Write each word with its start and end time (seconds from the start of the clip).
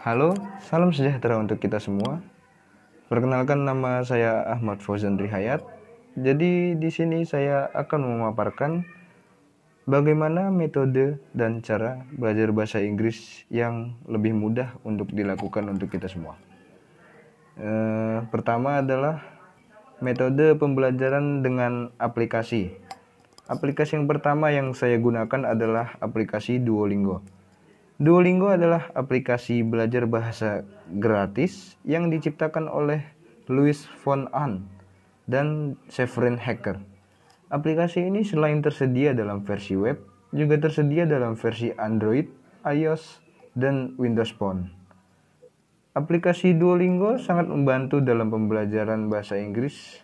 Halo, 0.00 0.32
salam 0.64 0.96
sejahtera 0.96 1.36
untuk 1.36 1.60
kita 1.60 1.76
semua. 1.76 2.24
Perkenalkan 3.12 3.68
nama 3.68 4.00
saya 4.00 4.48
Ahmad 4.48 4.80
Fauzan 4.80 5.20
Rihayat. 5.20 5.60
Jadi 6.16 6.72
di 6.72 6.88
sini 6.88 7.28
saya 7.28 7.68
akan 7.76 8.08
memaparkan 8.08 8.88
bagaimana 9.84 10.48
metode 10.48 11.20
dan 11.36 11.60
cara 11.60 12.00
belajar 12.16 12.48
bahasa 12.48 12.80
Inggris 12.80 13.44
yang 13.52 13.92
lebih 14.08 14.32
mudah 14.32 14.72
untuk 14.88 15.12
dilakukan 15.12 15.68
untuk 15.68 15.92
kita 15.92 16.08
semua. 16.08 16.40
E, 17.60 17.70
pertama 18.32 18.80
adalah 18.80 19.20
metode 20.00 20.56
pembelajaran 20.56 21.44
dengan 21.44 21.92
aplikasi. 22.00 22.72
Aplikasi 23.52 24.00
yang 24.00 24.08
pertama 24.08 24.48
yang 24.48 24.72
saya 24.72 24.96
gunakan 24.96 25.44
adalah 25.44 25.92
aplikasi 26.00 26.56
Duolingo. 26.56 27.39
Duolingo 28.00 28.48
adalah 28.48 28.88
aplikasi 28.96 29.60
belajar 29.60 30.08
bahasa 30.08 30.64
gratis 30.88 31.76
yang 31.84 32.08
diciptakan 32.08 32.64
oleh 32.64 33.04
Louis 33.44 33.76
von 34.00 34.24
Ahn 34.32 34.64
dan 35.28 35.76
Severin 35.92 36.40
Hacker. 36.40 36.80
Aplikasi 37.52 38.08
ini 38.08 38.24
selain 38.24 38.64
tersedia 38.64 39.12
dalam 39.12 39.44
versi 39.44 39.76
web, 39.76 40.00
juga 40.32 40.56
tersedia 40.56 41.04
dalam 41.04 41.36
versi 41.36 41.76
Android, 41.76 42.24
iOS, 42.64 43.20
dan 43.52 43.92
Windows 44.00 44.32
Phone. 44.32 44.72
Aplikasi 45.92 46.56
Duolingo 46.56 47.20
sangat 47.20 47.52
membantu 47.52 48.00
dalam 48.00 48.32
pembelajaran 48.32 49.12
bahasa 49.12 49.36
Inggris 49.36 50.00